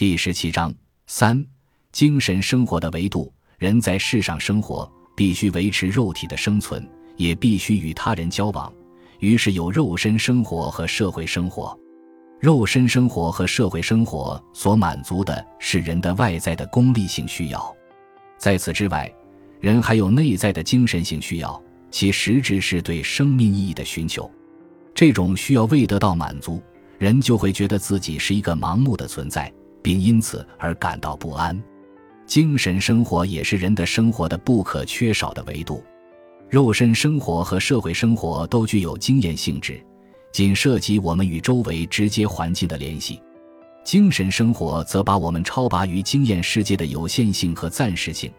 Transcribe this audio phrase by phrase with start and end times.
[0.00, 0.74] 第十七章
[1.08, 1.44] 三
[1.92, 3.30] 精神生活的维度。
[3.58, 6.88] 人在世上生活，必须维持肉体的生存，
[7.18, 8.72] 也必须与他人交往。
[9.18, 11.78] 于是有肉身生活和社会生活。
[12.40, 17.76] 肉身生活和社会生活所满足的是人的外在的功利性需要，
[18.38, 19.14] 在此之外，
[19.60, 24.30] 人还有内在的精神性需要，其实质是对生命意义的寻求。
[24.94, 26.58] 这种需要未得到满足，
[26.96, 29.52] 人就会觉得自己是一个盲目的存在，
[29.82, 31.60] 并因此而感到不安。
[32.26, 35.82] 精神生活也是人的生活的不可缺少的维度。
[36.48, 39.80] 肉身生活和社会生活都具有经验性质。
[40.32, 43.20] 仅涉及我们与周围直接环境的联系，
[43.82, 48.30] 精神生活则把我们超拔于经验世界的有限性和暂时性。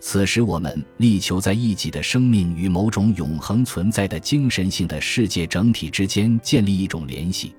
[0.00, 7.54] 此时，我们力求在一己的生命与某种永恒存在的精神性的世界整体之间建立一种联系。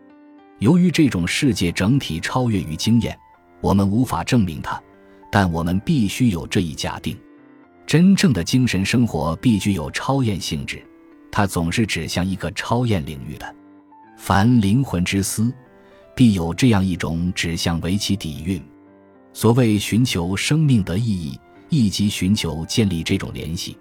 [0.59, 3.18] 由于这种世界整体超越于经验，
[3.62, 4.82] 我们无法证明它，
[5.32, 7.18] 但我们必须有这一假定：
[7.88, 10.85] 真正的精神生活必具有超验性质，
[11.32, 13.55] 它总是指向一个超验领域的。
[14.18, 15.51] 凡灵魂之思，
[16.13, 18.62] 必有这样一种指向为其底蕴。
[19.32, 23.77] 所谓寻求生命的意义，亦即寻求建立这种联系。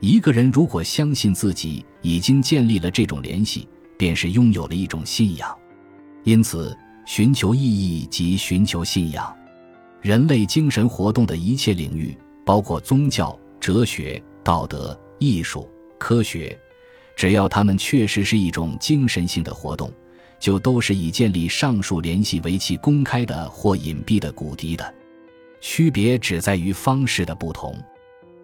[0.00, 5.56] 一个人如果相信自己已经建立了这种联系，便是拥有了一种信仰。
[6.28, 6.76] 因此，
[7.06, 9.34] 寻求意义及寻求信仰。
[10.02, 16.54] 人类精神活动的一切领域，包括宗教、哲学、道德、艺术、科学。
[17.16, 19.90] 只要他们确实是一种精神性的活动，
[20.38, 24.94] 就都是以建立上述联系为其公开的或隐蔽的骨笛的。
[25.62, 27.74] 区别只在于方式的不同。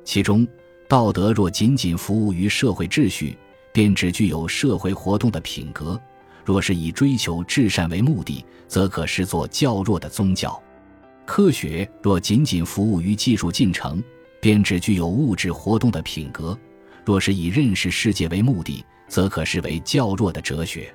[0.06, 0.48] 其中，
[0.88, 3.36] 道德若仅仅服务于社会秩序，
[3.74, 6.00] 便只具有社会活动的品格；
[6.44, 10.60] 若是以追求至善为目的，则可视作较弱的宗教。
[11.24, 14.02] 科学若仅仅服务于技术进程，
[14.40, 16.56] 便只具有物质活动的品格。
[17.04, 20.94] 若是以认识世界为目的，则可视为较弱的哲学。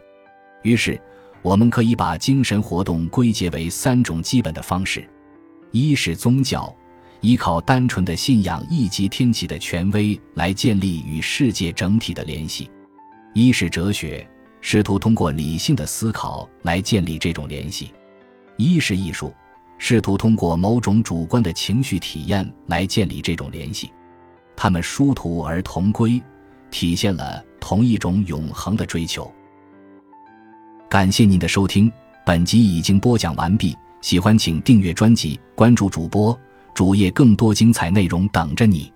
[0.63, 0.99] 于是，
[1.41, 5.07] 我们可以把精神活动归结为三种基本的方式：
[5.71, 6.75] 一是宗教，
[7.21, 12.69] 依靠单纯的信仰以及天启的权威来建立与世界整体的联系；
[13.33, 14.27] 一是哲学，
[14.61, 17.87] 试图通过理性的思考来建立这种联系；
[18.57, 19.33] 一是艺术，
[19.77, 23.91] 试图通过某种主观的情绪体验来建立这种联系。
[24.55, 26.21] 他们殊途而同归，
[26.69, 29.31] 体现了同一种永恒的追求。
[30.89, 31.89] 感谢您的收听，
[32.25, 33.75] 本集已经播讲完毕。
[34.01, 36.37] 喜欢请订阅专辑，关注主播
[36.73, 38.91] 主页，更多精彩内容等着你。